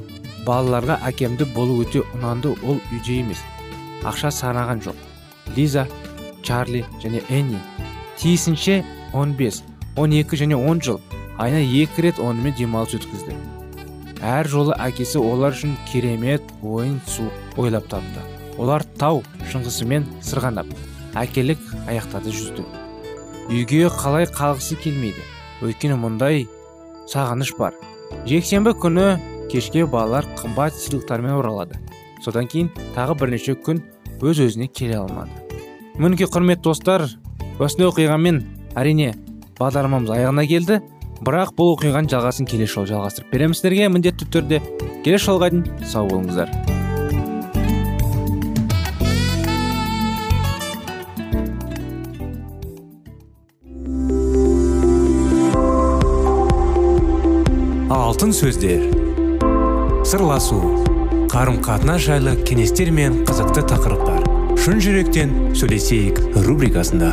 Балаларға 0.46 1.00
әкемді 1.08 1.48
болу 1.56 1.80
өте 1.82 2.04
ұнанды 2.14 2.52
ол 2.62 2.80
үйде 2.92 3.20
емес. 3.22 3.40
Ақша 4.06 4.30
санаған 4.30 4.84
жоқ. 4.84 4.98
Лиза 5.56 5.86
чарли 6.42 6.84
және 7.02 7.22
энни 7.30 7.58
тиісінше 8.18 8.84
15, 9.12 9.62
12 9.96 10.36
және 10.42 10.56
10 10.56 10.82
жыл 10.82 11.00
айна 11.38 11.60
екі 11.60 12.06
рет 12.06 12.20
онымен 12.20 12.54
демалыс 12.58 12.94
өткізді. 12.98 13.55
Әр 14.24 14.48
жолы 14.48 14.74
әкесі 14.80 15.20
олар 15.20 15.56
үшін 15.56 15.76
керемет 15.90 16.42
ойын 16.62 17.00
су 17.06 17.28
ойлап 17.56 17.88
тапты. 17.90 18.22
Олар 18.56 18.84
тау 18.98 19.22
шыңғысымен 19.52 20.06
сырғанап 20.24 20.70
әкелік 21.16 21.60
аяқтады 21.88 22.32
жүзді. 22.32 22.64
Үйге 23.52 23.86
қалай 23.92 24.26
қалғысы 24.26 24.78
келмейді. 24.80 25.22
Өйткені 25.64 25.96
мұндай 26.00 26.46
сағыныш 27.10 27.52
бар. 27.58 27.76
Жексенбі 28.26 28.74
күні 28.80 29.06
кешке 29.52 29.86
балалар 29.86 30.26
қымбат 30.40 30.74
сыйлықтармен 30.74 31.36
оралады. 31.38 31.78
Содан 32.24 32.48
кейін 32.50 32.72
тағы 32.96 33.14
бірнеше 33.20 33.54
күн 33.54 33.82
өз 34.20 34.40
өзіне 34.42 34.66
келе 34.68 34.98
алмады. 34.98 35.30
Мінекей 35.96 36.28
құрметті 36.28 36.66
достар 36.66 37.06
осындай 37.58 37.88
оқиғамен 37.88 38.42
әрине 38.76 39.14
бағдарламамыз 39.60 40.12
аяғына 40.16 40.46
келді. 40.48 40.80
Бірақ 41.24 41.52
бұл 41.56 41.74
оқиғаның 41.76 42.10
жалғасын 42.12 42.48
келесі 42.48 42.74
жолы 42.74 42.90
жалғастырып 42.92 43.32
береміз 43.32 43.60
сіздерге. 43.60 43.88
Міндетті 43.92 44.28
түрде 44.32 44.60
келесі 45.04 45.30
жолға 45.30 45.52
дейін 45.52 45.64
сау 45.86 46.08
болыңыздар. 46.10 46.50
Алтын 57.92 58.32
сөздер. 58.32 58.86
Сырласу. 60.06 60.60
Қарым 61.32 61.58
қатынас 61.64 62.06
жайлы 62.06 62.36
кеңестер 62.48 62.92
мен 62.94 63.24
қызықты 63.28 63.66
тақырыптар. 63.72 64.24
Шын 64.62 64.80
жүректен 64.80 65.34
сөйлесейік 65.58 66.22
рубрикасында. 66.46 67.12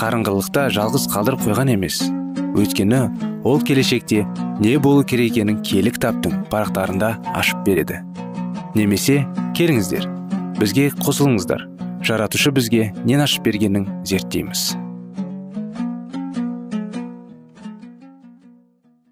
қарыңғылықта 0.00 0.70
жалғыз 0.72 1.02
қалдырып 1.12 1.42
қойған 1.44 1.74
емес. 1.74 1.98
Өйткені 2.56 3.00
ол 3.44 3.60
келешекте 3.60 4.22
не 4.62 4.78
болу 4.80 5.04
керек 5.04 5.34
екенін 5.34 5.58
киелі 5.60 5.92
кітаптың 5.92 6.46
парақтарында 6.48 7.10
ашып 7.36 7.60
береді. 7.66 7.98
Немесе 8.72 9.26
келіңіздер 9.58 10.06
бізге 10.56 10.86
қосылыңыздар. 11.02 11.66
Жаратушы 12.00 12.48
бізге 12.56 12.86
нен 13.04 13.20
ашып 13.20 13.44
бергенін 13.44 13.84
зерттейміз. 14.08 14.70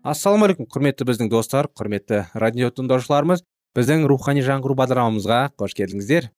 Ассалаумағалейкум 0.08 0.70
құрметті 0.72 1.04
біздің 1.04 1.28
достар 1.28 1.68
құрметті 1.76 2.24
радио 2.32 2.72
тыңдаушыларымыз. 2.72 3.44
Біздің 3.76 4.08
рухани 4.08 4.40
жаңғыру 4.40 4.78
бағдарламамызға 4.80 5.42
қош 5.60 5.76
келдіңіздер. 5.76 6.30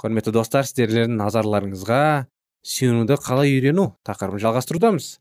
Құрметті 0.00 0.32
достар 0.32 0.64
сіздердің 0.64 1.18
назарларыңызға 1.20 2.02
сүйінуді 2.68 3.16
қалай 3.24 3.54
үйрену 3.56 3.92
тақырыбын 4.06 4.42
жалғастырудамыз. 4.44 5.18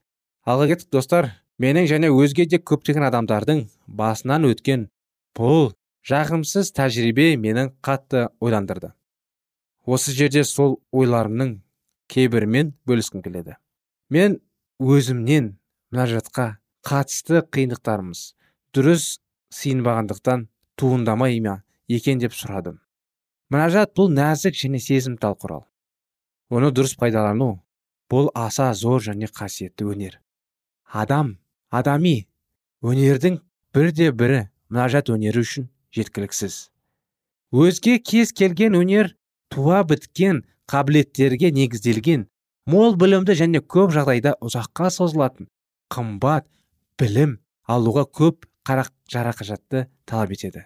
Алға 0.47 0.67
кеттік 0.73 0.91
достар. 0.91 1.31
Менің 1.57 1.87
және 1.89 2.09
өзге 2.13 2.45
де 2.45 2.59
көптеген 2.59 3.07
адамдардың 3.07 3.63
басынан 3.87 4.45
өткен 4.51 4.89
бұл 5.37 5.71
жағымсыз 6.05 6.69
тәжірибе 6.77 7.31
менің 7.41 7.71
қатты 7.81 8.27
ойландырды. 8.43 8.91
Осы 9.87 10.13
жерде 10.13 10.43
сол 10.43 10.77
ойларымның 10.91 11.55
кейбірімен 12.13 12.75
бөліскім 12.85 13.23
келеді. 13.25 13.55
Мен 14.13 14.37
өзімнен 14.79 15.55
мұнажатқа 15.91 16.59
қатысты 16.85 17.41
қиындықтарымыз 17.55 18.21
дұрыс 18.75 19.17
сыйынбағандықтан 19.57 20.45
туындамай 20.77 21.39
ма 21.41 21.61
екен 21.87 22.21
деп 22.21 22.35
сұрадым. 22.37 22.77
Мұнажат 23.49 23.95
бұл 23.97 24.11
нәзік 24.13 24.55
және 24.59 24.79
сезімтал 24.83 25.39
құрал. 25.39 25.65
Оны 26.49 26.71
дұрыс 26.71 26.95
пайдалану 26.99 27.57
бұл 28.11 28.29
аса 28.35 28.71
зор 28.73 29.03
және 29.03 29.27
қасиетті 29.27 29.87
өнер. 29.91 30.19
Адам 30.87 31.37
адами 31.69 32.27
өнердің 32.81 33.41
бірде 33.75 34.11
бірі 34.11 34.47
мұнажат 34.71 35.11
өнері 35.11 35.43
үшін 35.43 35.67
жеткіліксіз. 35.95 36.69
Өзге 37.51 37.99
кез 37.99 38.31
келген 38.31 38.75
өнер 38.79 39.13
туа 39.51 39.83
біткен 39.87 40.43
қабілеттерге 40.71 41.51
негізделген 41.55 42.27
мол 42.67 42.95
білімді 42.99 43.35
және 43.39 43.61
көп 43.63 43.93
жағдайда 43.95 44.35
ұзаққа 44.43 44.91
созылатын 44.91 45.47
қымбат 45.93 46.47
білім 46.99 47.37
алуға 47.67 48.03
көп 48.07 48.47
қарақ 48.67 48.91
жарақажатты 49.11 49.87
талап 50.05 50.31
етеді. 50.35 50.65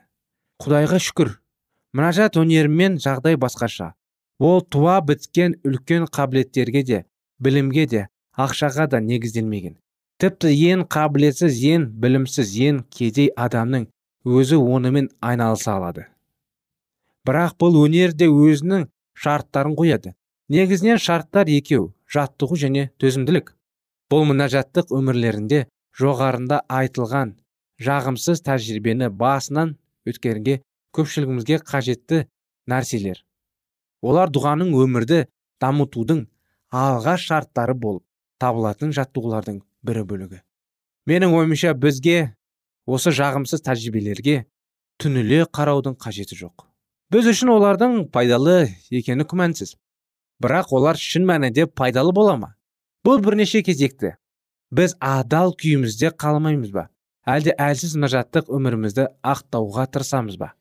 Құдайға 0.61 0.97
шүкір. 1.01 1.35
Мұнажат 1.97 2.37
өнерімен 2.41 2.97
жағдай 3.01 3.37
басқаша. 3.37 3.93
Ол 4.41 4.61
туа 4.73 4.97
біткен 5.05 5.53
үлкен 5.67 6.07
қабілеттерге 6.09 6.81
де 6.83 7.03
білімге 7.39 7.85
де 7.85 8.07
ақшаға 8.33 8.87
да 8.89 8.99
негізделмеген. 9.05 9.75
Тіпті 10.17 10.49
ең 10.71 10.85
қабілетсіз 10.95 11.59
ең 11.73 11.85
білімсіз 12.01 12.55
ең 12.67 12.81
кедей 12.89 13.29
адамның 13.45 13.85
өзі 14.25 14.57
онымен 14.57 15.11
айналыса 15.21 15.75
алады. 15.77 16.07
Бірақ 17.25 17.57
бұл 17.61 17.77
өнер 17.85 18.17
де 18.17 18.31
өзінің 18.33 18.87
шарттарын 19.13 19.77
қояды. 19.77 20.15
Негізінен 20.49 20.97
шарттар 20.97 21.49
екеу 21.49 21.91
жаттығу 22.09 22.57
және 22.65 22.89
төзімділік. 23.01 23.53
Бұл 24.09 24.25
мұнажаттық 24.31 24.89
өмірлерінде 24.97 25.67
жоғарында 26.01 26.63
айтылған 26.79 27.37
жағымсыз 27.81 28.41
тәжірибені 28.47 29.09
басынан 29.21 29.77
өткерге 30.09 30.61
көпшілігімізге 30.97 31.61
қажетті 31.61 32.25
нәрселер. 32.67 33.21
Олар 34.01 34.31
дұғаның 34.33 34.73
өмірді 34.83 35.25
дамытудың 35.61 36.25
алға 36.71 37.17
шарттары 37.21 37.75
болып 37.77 38.03
табылатын 38.41 38.93
жаттығулардың 38.97 39.61
бірі 39.85 40.03
бөлігі. 40.09 40.41
Менің 41.09 41.35
ойымша 41.37 41.73
бізге 41.77 42.33
осы 42.85 43.13
жағымсыз 43.13 43.63
тәжірибелерге 43.65 44.45
түніле 45.01 45.45
қараудың 45.53 45.97
қажеті 46.01 46.37
жоқ. 46.37 46.65
Біз 47.11 47.27
үшін 47.33 47.51
олардың 47.57 47.97
пайдалы 48.13 48.71
екені 48.89 49.25
күмәнсіз. 49.27 49.75
Бірақ 50.41 50.71
олар 50.77 50.97
шын 50.97 51.25
мәнінде 51.27 51.67
пайдалы 51.67 52.13
бола 52.15 52.37
ма? 52.37 52.55
Бұл 53.05 53.21
бірнеше 53.21 53.61
кезекті. 53.65 54.15
Біз 54.71 54.95
адал 55.01 55.53
күйімізде 55.57 56.13
қалмаймыз 56.15 56.71
ба? 56.73 56.87
Әлде 57.27 57.53
әлсіз 57.59 57.97
мұнажаттық 57.97 58.49
өмірімізді 58.55 59.09
ақтауға 59.21 59.85
тырысамыз 59.93 60.39
ба? 60.41 60.53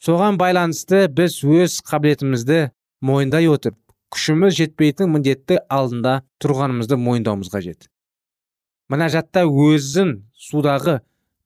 Соған 0.00 0.38
байланысты 0.40 1.06
біз 1.12 1.40
өз 1.44 1.80
қабілетімізді 1.84 2.60
мойындай 3.04 3.48
отырып 3.52 3.76
күшіміз 4.14 4.56
жетпейтін 4.56 5.12
міндетті 5.14 5.60
алдында 5.70 6.20
тұрғанымызды 6.42 6.96
мойындауымыз 6.98 7.50
қажет. 7.52 7.90
Мұнажатта 8.90 9.44
өзін 9.46 10.16
судағы 10.34 11.00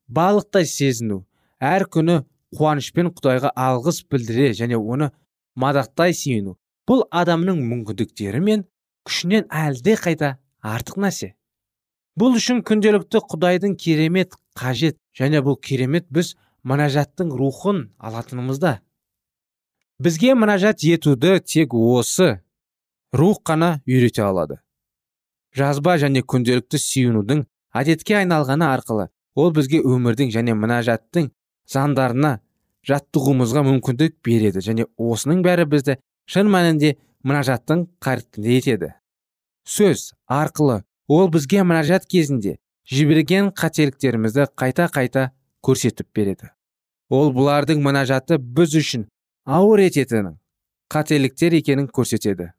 балықтай 0.09 0.64
сезіну 0.71 1.25
әр 1.61 1.85
күні 1.90 2.23
қуанышпен 2.55 3.11
құдайға 3.17 3.51
алғыс 3.59 4.05
білдіре 4.11 4.53
және 4.57 4.79
оны 4.79 5.11
мадақтай 5.59 6.14
сүйіну 6.17 6.55
бұл 6.88 7.05
адамның 7.11 7.61
мүмкіндіктері 7.69 8.40
мен 8.45 8.64
күшінен 9.09 9.49
әлде 9.51 9.99
қайда 10.01 10.37
артық 10.62 11.01
нәрсе. 11.05 11.35
Бұл 12.17 12.38
үшін 12.38 12.62
күнделікті 12.62 13.21
құдайдың 13.33 13.75
керемет 13.77 14.38
қажет 14.57 14.97
және 15.19 15.43
бұл 15.43 15.59
керемет 15.61 16.07
біз 16.09 16.37
мұнажаттың 16.64 17.33
рухын 17.37 17.81
алатынымызда 17.98 18.79
бізге 20.00 20.35
мұнажат 20.38 20.85
етуді 20.88 21.38
тек 21.44 21.74
осы 21.74 22.40
рух 23.12 23.42
қана 23.46 23.81
үйрете 23.87 24.24
алады. 24.24 24.59
Жазба 25.55 25.98
және 26.03 26.24
күнделікті 26.27 26.81
сүйінудің 26.83 27.44
әдетке 27.77 28.16
айналғаны 28.22 28.66
арқылы 28.66 29.09
ол 29.38 29.53
бізге 29.55 29.83
өмірдің 29.85 30.33
және 30.35 30.57
мұнажаттың 30.59 31.31
заңдарына 31.70 32.38
жаттығуымызға 32.88 33.62
мүмкіндік 33.68 34.18
береді 34.27 34.64
және 34.64 34.88
осының 34.98 35.44
бәрі 35.46 35.68
бізді 35.70 35.98
шын 36.27 36.50
мәнінде 36.50 36.96
мұнажаттың 37.24 37.87
қажеттінде 38.05 38.59
етеді. 38.59 38.90
Сөз 39.64 40.12
арқылы 40.29 40.83
ол 41.09 41.31
бізге 41.33 41.62
мұнажат 41.64 42.09
кезінде 42.11 42.59
жіберген 42.90 43.53
қателіктерімізді 43.57 44.50
қайта 44.59 44.90
қайта 44.92 45.31
көрсетіп 45.64 46.09
береді. 46.14 46.50
Ол 47.11 47.33
бұлардың 47.37 47.81
мұнажаты 47.85 48.38
біз 48.38 48.77
үшін 48.81 49.09
ауыр 49.44 49.85
ететінін 49.87 50.38
қателіктер 50.92 51.57
екенін 51.59 51.88
көрсетеді. 51.88 52.53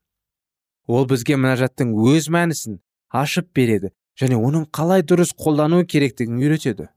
Ол 0.87 1.07
бізге 1.09 1.37
мұнажаттың 1.39 1.93
өз 2.11 2.29
мәнісін 2.33 2.79
ашып 3.09 3.49
береді 3.55 3.91
және 4.19 4.37
оның 4.37 4.67
қалай 4.75 5.03
дұрыс 5.05 5.33
қолдану 5.37 5.83
керектігін 5.85 6.37
үйретеді. 6.41 6.89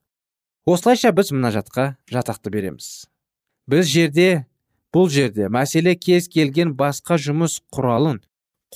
Осылайша 0.68 1.12
біз 1.16 1.33
мұнажатқа 1.33 1.94
жатақты 2.12 2.53
береміз. 2.53 3.09
Біз 3.68 3.88
жерде 3.88 4.47
бұл 4.94 5.09
жерде 5.12 5.49
мәселе 5.49 5.94
кез 5.97 6.29
келген 6.29 6.75
басқа 6.77 7.16
жұмыс 7.21 7.59
құралын 7.73 8.21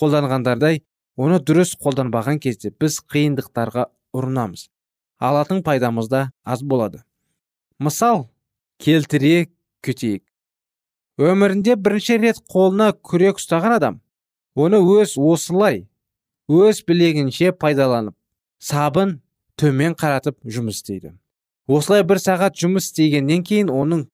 қолданғандардай 0.01 0.83
оны 1.17 1.39
дұрыс 1.45 1.77
қолданбаған 1.77 2.41
кезде 2.41 2.73
біз 2.73 3.01
қиындықтарға 3.13 3.89
ұрынамыз. 4.17 4.69
Алатын 5.21 5.63
пайдамыз 5.63 6.09
да 6.09 6.31
аз 6.45 6.63
болады. 6.63 7.05
Мысал 7.83 8.29
келтіре 8.83 9.49
кетейік. 9.83 10.23
Өмірінде 11.19 11.77
бірінші 11.77 12.19
рет 12.23 12.39
қолына 12.49 12.93
күрек 12.95 13.41
ұстаған 13.43 13.77
адам 13.77 13.99
оны 14.55 14.81
өз 14.81 15.17
осылай 15.21 15.85
өз 16.49 16.83
білегінше 16.89 17.53
пайдаланып 17.53 18.17
сабын 18.63 19.19
төмен 19.61 19.95
қаратып 19.99 20.39
жұмыс 20.45 20.81
істейді. 20.81 21.13
Осылай 21.69 22.03
бір 22.07 22.21
сағат 22.23 22.57
жұмыс 22.59 22.89
істегеннен 22.91 23.45
кейін 23.47 23.71
оның 23.71 24.07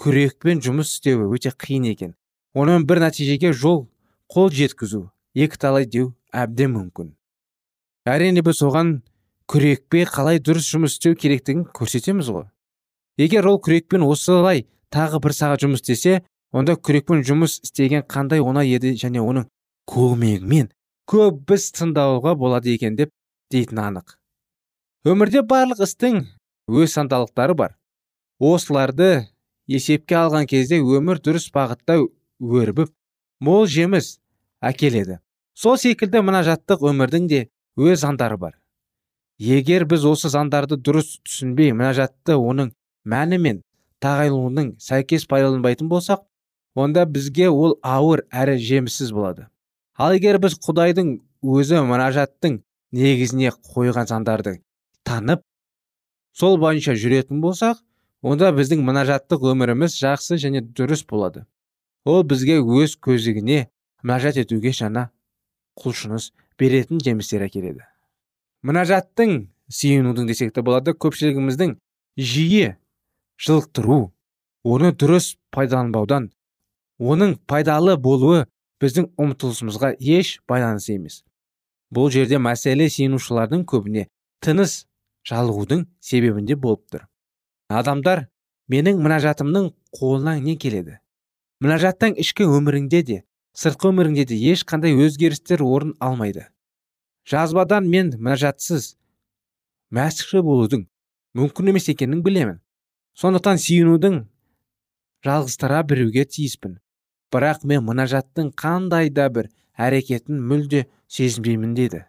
күрекпен 0.00 0.62
жұмыс 0.64 0.94
істеуі 0.94 1.28
өте 1.34 1.52
қиын 1.52 1.90
екен. 1.90 2.14
Оның 2.54 2.86
бір 2.88 3.02
нәтижеге 3.04 3.52
жол 3.52 3.86
қол 4.30 4.50
жеткізу 4.50 5.08
екі 5.34 5.58
талай 5.58 5.86
деу 5.86 6.14
әбден 6.32 6.72
мүмкін. 6.74 7.12
Әрине 8.06 8.42
біз 8.46 8.62
оған 8.62 8.96
күрекпе 9.50 10.04
қалай 10.08 10.40
дұрыс 10.40 10.70
жұмыс 10.70 10.96
істеу 10.96 11.18
керектігін 11.18 11.66
көрсетеміз 11.76 12.30
ғой. 12.30 12.48
Егер 13.20 13.46
ол 13.48 13.60
күрекпен 13.62 14.04
осылай 14.06 14.66
тағы 14.94 15.20
бір 15.24 15.34
сағат 15.36 15.64
жұмыс 15.64 15.82
істесе 15.82 16.22
онда 16.52 16.76
күрекпен 16.76 17.22
жұмыс 17.26 17.60
істеген 17.66 18.06
қандай 18.08 18.42
оңай 18.42 18.74
еді 18.76 18.94
және 18.98 19.22
оның 19.22 19.48
көмегімен 19.90 20.70
көп 21.10 21.44
біз 21.50 21.68
тыңдауға 21.76 22.34
болады 22.38 22.72
екен 22.74 22.96
деп 22.96 23.12
дейтін 23.52 23.80
анық. 23.84 24.16
Өмірде 25.04 25.42
барлық 25.44 25.82
істің 25.84 26.22
өз 26.68 26.94
сандалықтары 26.96 27.54
бар. 27.54 27.74
Осыларды 28.40 29.28
есепке 29.68 30.16
алған 30.18 30.48
кезде 30.48 30.80
өмір 30.80 31.20
дұрыс 31.24 31.50
бағытта 31.54 31.98
өрбіп 32.40 32.92
мол 33.40 33.66
жеміс 33.66 34.18
әкеледі. 34.64 35.20
Сол 35.54 35.76
секілді 35.78 36.24
мұнажаттық 36.24 36.86
өмірдің 36.88 37.28
де 37.28 37.42
өз 37.76 38.00
заңдары 38.02 38.38
бар. 38.40 38.56
Егер 39.38 39.84
біз 39.90 40.06
осы 40.08 40.30
заңдарды 40.32 40.78
дұрыс 40.80 41.18
түсінбей 41.26 41.74
мұнажатты 41.74 42.38
оның 42.38 42.72
мәні 43.04 43.38
мен 43.38 43.62
тағайындалуының 44.04 44.74
сәйкес 44.80 45.26
пайдаланбайтын 45.30 45.88
болсақ 45.88 46.24
онда 46.74 47.04
бізге 47.06 47.48
ол 47.50 47.78
ауыр 47.82 48.24
әрі 48.32 48.58
жеміссіз 48.58 49.12
болады. 49.14 49.48
Ал 49.96 50.16
егер 50.16 50.40
біз 50.42 50.56
құдайдың 50.64 51.16
өзі 51.44 51.82
мұнажаттың 51.86 52.60
негізіне 52.94 53.52
қойған 53.74 54.08
заңдарды 54.10 54.58
танып 55.06 55.44
сол 56.34 56.58
бойынша 56.58 56.96
жүретін 56.98 57.42
болсақ 57.44 57.80
онда 58.24 58.50
біздің 58.56 58.82
мұнажаттық 58.86 59.44
өміріміз 59.52 59.98
жақсы 60.00 60.38
және 60.40 60.64
дұрыс 60.64 61.04
болады. 61.08 61.44
Ол 62.04 62.24
бізге 62.24 62.58
өз 62.60 62.96
көзігіне 63.04 63.66
мұнажат 64.02 64.40
етуге 64.42 64.72
жаңа 64.76 65.10
құлшыныс 65.80 66.32
беретін 66.58 67.00
жемістер 67.04 67.44
әкеледі. 67.46 67.84
Мұнажаттың 68.64 69.36
сүйінудің 69.72 70.28
десек 70.28 70.54
те 70.54 70.62
болады 70.64 70.94
көпшілігіміздің 70.96 71.76
жиі 72.16 72.74
жылықтыру 73.44 73.98
оны 74.64 74.90
дұрыс 74.96 75.34
пайдаланбаудан 75.52 76.30
оның 76.98 77.36
пайдалы 77.50 77.96
болуы 78.00 78.44
біздің 78.80 79.10
ұмтылысымызға 79.20 79.94
еш 80.00 80.38
байланысты 80.48 80.96
емес. 80.96 81.22
Бұл 81.94 82.10
жерде 82.14 82.40
мәселе 82.40 82.88
сиынушылардың 82.90 83.66
көбіне 83.68 84.06
тыныс 84.44 84.86
жалығудың 85.28 85.84
себебінде 86.00 86.56
болып 86.56 86.84
тұр. 86.92 87.04
Адамдар 87.68 88.26
менің 88.72 89.00
мұнажатымның 89.04 89.70
қолынан 89.98 90.42
не 90.44 90.56
келеді? 90.56 90.98
Мұнажаттың 91.64 92.16
ішкі 92.20 92.48
өміріңде 92.48 93.02
де 93.04 93.20
сыртқы 93.56 93.92
өміріңде 93.92 94.26
де 94.32 94.40
ешқандай 94.52 94.96
өзгерістер 94.96 95.62
орын 95.64 95.94
алмайды. 96.00 96.48
Жазбадан 97.28 97.88
мен 97.88 98.12
мұнажатсыз 98.18 98.94
мәсіхші 99.94 100.42
болудың 100.44 100.88
мүмкін 101.38 101.72
емес 101.72 101.88
екенін 101.92 102.24
білемін. 102.24 102.63
Сондықтан 103.20 103.60
сүйінудің 103.62 104.22
жалғызтыра 105.24 105.82
біруге 105.88 106.24
тиіспін. 106.24 106.78
Бірақ 107.32 107.64
мен 107.66 107.84
мұнажаттың 107.86 108.50
қандай 108.58 109.10
да 109.10 109.28
бір 109.30 109.50
әрекетін 109.78 110.40
мүлде 110.42 110.84
сезінбеймін 111.08 111.74
деді. 111.74 112.04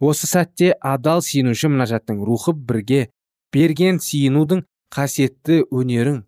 Осы 0.00 0.28
сәтте 0.28 0.74
адал 0.80 1.22
сүйінуші 1.24 1.70
мұнажаттың 1.72 2.22
рухы 2.28 2.52
бірге 2.52 3.08
берген 3.52 4.00
сүйінудің 4.04 4.62
қасиетті 4.92 5.62
өнерін 5.72 6.22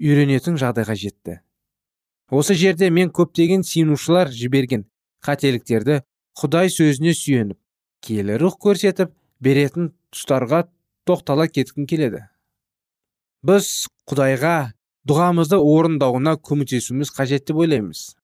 үйренетін 0.00 0.56
жағдайға 0.60 0.96
жетті. 0.96 1.40
Осы 2.30 2.54
жерде 2.54 2.90
мен 2.90 3.12
көптеген 3.12 3.64
сүйінушылар 3.66 4.32
жіберген 4.32 4.86
қателіктерді 5.26 6.00
құдай 6.40 6.72
сөзіне 6.72 7.12
сүйеніп 7.16 7.58
келі 8.00 8.38
рух 8.40 8.56
көрсетіп 8.64 9.12
беретін 9.44 9.92
тұстарға 10.14 10.64
тоқтала 11.04 11.48
кеткім 11.48 11.86
келеді. 11.90 12.24
Біз 13.46 13.88
құдайға 14.10 14.72
дұғамызды 15.08 15.56
орындауына 15.56 16.36
көмектесуіміз 16.44 17.12
қажет 17.16 17.46
деп 17.48 17.60
ойлаймыз. 17.62 18.14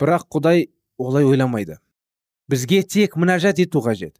Бірақ 0.00 0.26
құдай 0.32 0.70
олай 0.98 1.26
ойламайды. 1.28 1.76
Бізге 2.48 2.82
тек 2.82 3.16
мінәжат 3.20 3.60
ету 3.60 3.82
қажет. 3.84 4.16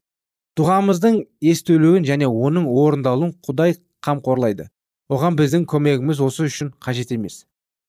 Дұғамыздың 0.58 1.22
естілуін 1.40 2.04
және 2.04 2.28
оның 2.28 2.68
орындалуын 2.68 3.32
құдай 3.46 3.78
қамқорлайды. 4.04 4.68
Оған 5.10 5.38
біздің 5.40 5.64
көмегіміз 5.70 6.20
осы 6.22 6.46
үшін 6.50 6.74
қажет 6.84 7.14
емес. 7.16 7.46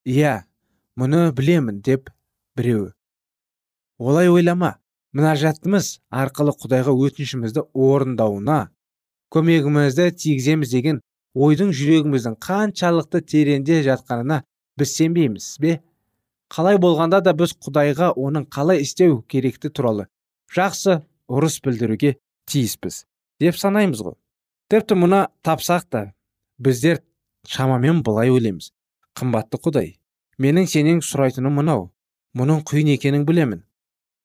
Иә 0.07 0.45
мұны 0.97 1.31
білемін 1.35 1.81
деп 1.85 2.09
біреуі. 2.57 2.93
Олай 3.99 4.31
ойлама 4.31 4.77
мінәжатымыз 5.13 5.99
арқылы 6.09 6.55
құдайға 6.63 6.95
өтінішімізді 6.95 7.67
орындауына 7.75 8.71
көмегімізді 9.35 10.07
тигіземіз 10.15 10.71
деген 10.71 11.01
ойдың 11.35 11.71
жүрегіміздің 11.75 12.35
қаншалықты 12.43 13.21
тереңде 13.23 13.81
жатқанына 13.85 14.41
біз 14.79 14.95
сенбейміз 14.97 15.55
бе? 15.61 15.79
Қалай 16.51 16.77
болғанда 16.81 17.21
да 17.23 17.33
біз 17.37 17.53
құдайға 17.63 18.11
оның 18.19 18.49
қалай 18.51 18.81
істеу 18.83 19.21
керекті 19.31 19.71
туралы 19.71 20.07
жақсы 20.51 20.99
ұрыс 21.31 21.61
білдіруге 21.63 22.17
тиіспіз 22.51 23.05
деп 23.39 23.55
санаймыз 23.55 24.03
ғой. 24.03 24.17
Тіпті 24.71 24.97
мұна 24.99 25.21
тапсақ 25.43 25.87
та 25.87 26.03
біздер 26.59 27.01
шамамен 27.47 28.03
былай 28.03 28.31
ойлаймыз. 28.31 28.71
Қымбатты 29.15 29.59
құдай 29.63 29.95
менің 30.41 30.67
сенен 30.67 31.01
сұрайтыным 31.05 31.59
мынау 31.61 31.89
мұның 32.35 32.63
қиын 32.67 32.93
екенін 32.97 33.25
білемін. 33.27 33.63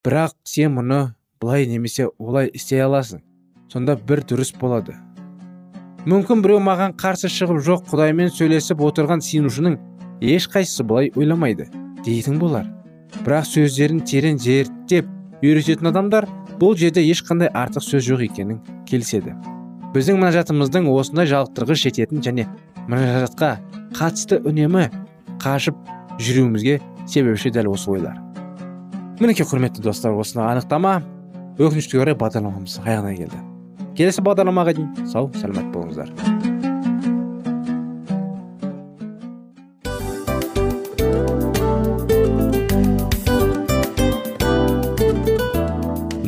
Бірақ 0.02 0.34
сен 0.46 0.74
мұны 0.78 1.00
былай 1.42 1.66
немесе 1.70 2.10
олай 2.18 2.50
істей 2.54 2.82
аласың. 2.82 3.22
Сонда 3.70 3.96
бір 3.96 4.26
дұрыс 4.26 4.54
болады. 4.58 5.05
Мүмкін 6.06 6.42
біреу 6.44 6.60
маған 6.62 6.92
қарсы 6.94 7.26
шығып 7.32 7.58
жоқ 7.66 7.88
құдаймен 7.90 8.28
сөйлесіп 8.30 8.82
отырған 8.86 9.22
сенушінің 9.26 9.74
ешқайсысы 10.22 10.84
былай 10.86 11.10
ойламайды 11.18 11.66
дейтін 12.06 12.38
болар. 12.38 12.68
Бірақ 13.24 13.48
сөздерін 13.50 14.04
терең 14.06 14.38
зерттеп 14.38 15.08
үйрететін 15.42 15.90
адамдар 15.90 16.28
бұл 16.60 16.76
жерде 16.78 17.02
ешқандай 17.02 17.50
артық 17.50 17.82
сөз 17.82 18.06
жоқ 18.06 18.22
екенін 18.28 18.60
келіседі. 18.86 19.34
Біздің 19.96 20.20
мұнажатымыздың 20.20 20.86
осындай 20.92 21.26
жалықтырғыш 21.32 21.82
жететін 21.88 22.22
және 22.22 22.46
мұнажатқа 22.86 23.56
қатысты 23.98 24.38
үнемі 24.46 24.86
қашып 25.42 25.82
жүруімізге 26.22 26.78
себепші 27.10 27.50
дәл 27.50 27.72
осы 27.74 27.90
ойлар. 27.90 28.22
Мінекей 29.18 29.48
құрметті 29.48 29.82
достар 29.82 30.14
осыны 30.14 30.46
анықтама. 30.46 31.00
Өкінішке 31.56 31.98
орай 32.02 32.14
бағдарламамыз 32.14 32.82
аяғына 32.84 33.14
келді. 33.16 33.42
Келесі 33.96 34.20
бағдарламаға 34.20 34.76
дейін 34.76 35.08
сау 35.08 35.30
сәлемет 35.40 35.72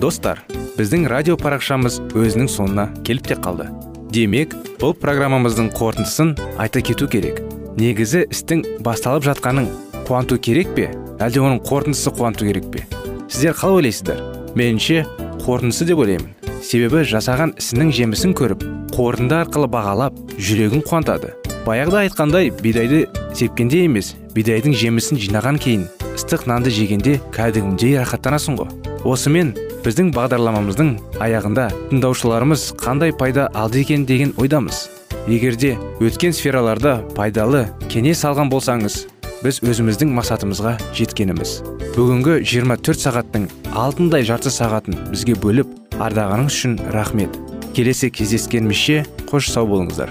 достар 0.09 0.40
біздің 0.78 1.09
радио 1.11 1.35
парақшамыз 1.37 1.98
өзінің 2.16 2.46
соңына 2.48 2.85
келіп 3.04 3.26
те 3.28 3.37
қалды. 3.42 3.66
Демек 4.14 4.54
бұл 4.81 4.94
программамыздың 4.96 5.72
қорытындысын 5.74 6.33
айта 6.57 6.81
кету 6.81 7.09
керек. 7.11 7.42
Негізі 7.76 8.24
істің 8.31 8.64
басталып 8.87 9.26
жатқанын 9.26 9.68
қуанту 10.07 10.38
керек 10.38 10.72
пе? 10.78 10.88
Әлде 11.18 11.42
оның 11.42 11.61
қорытындысы 11.66 12.14
қуанту 12.14 12.48
керек 12.48 12.70
пе? 12.72 12.87
Сіздер 13.28 13.59
қалай 13.59 13.83
ойлайсыздар? 13.83 14.24
Меніңше 14.54 15.04
қорытындысы 15.44 15.90
деп 15.90 15.98
ойлаймын. 15.98 16.38
Себебі 16.64 17.05
жасаған 17.09 17.55
ісінің 17.61 17.92
жемісін 17.94 18.35
көріп 18.38 18.64
қорытынды 18.94 19.37
арқылы 19.42 19.68
бағалап 19.71 20.16
жүрегін 20.38 20.83
қуантады. 20.87 21.35
Баяғыда 21.66 22.05
айтқандай 22.07 22.51
бидайды 22.62 23.07
сепкенде 23.37 23.85
емес 23.87 24.14
бидайдың 24.35 24.75
жемісін 24.79 25.21
жинаған 25.23 25.59
кейін 25.62 25.87
ыстық 26.14 26.47
нанды 26.51 26.73
жегенде 26.75 27.18
кәдімгідей 27.35 27.99
рахаттанасың 28.01 28.59
ғой. 28.59 28.73
Осымен 29.07 29.55
біздің 29.85 30.11
бағдарламамыздың 30.16 30.94
аяғында 31.23 31.68
тыңдаушыларымыз 31.90 32.73
қандай 32.81 33.14
пайда 33.14 33.49
алды 33.55 33.85
екен 33.85 34.07
деген 34.09 34.35
ойдамыз. 34.37 34.88
Егерде 35.29 35.77
өткен 36.01 36.35
сфераларда 36.35 36.99
пайдалы 37.16 37.66
кеңес 37.92 38.25
алған 38.27 38.51
болсаңыз 38.53 39.05
біз 39.44 39.61
өзіміздің 39.62 40.14
мақсатымызға 40.16 40.75
жеткеніміз. 40.99 41.61
Бүгінгі 41.94 42.40
24 42.42 43.05
сағаттың 43.05 43.51
алтындай 43.77 44.27
жарты 44.27 44.51
сағатын 44.51 44.99
бізге 45.12 45.37
бөліп 45.38 45.71
ардағаныңыз 45.98 46.54
үшін 46.54 46.78
рахмет. 46.94 47.34
Келесі 47.74 48.11
кездескенімізше 48.11 49.04
қош 49.28 49.50
сау 49.52 49.68
болыңыздар. 49.70 50.11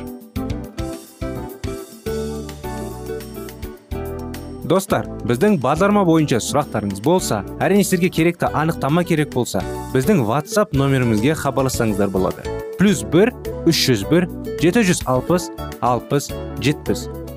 Достар 4.67 5.05
біздің 5.23 5.61
бағдарлама 5.63 6.03
бойынша 6.07 6.41
сұрақтарыңыз 6.43 6.99
болса 7.03 7.39
әрине 7.63 7.85
сіздерге 7.87 8.09
керекті 8.17 8.49
анықтама 8.51 9.05
керек 9.07 9.31
болса 9.31 9.61
біздің 9.93 10.25
whatsapp 10.27 10.75
нөмірімізге 10.75 11.37
хабарлассаңыздар 11.39 12.11
болады. 12.11 12.43
Плюс 12.75 13.05
бір 13.07 13.31
үш 13.63 13.85
жүз 13.87 14.03
бір 14.11 14.27
жеті 14.59 14.83
жүз 14.89 15.05
алпыс 15.07 15.47
алпыс 15.79 16.29
жетпіс. 16.59 17.07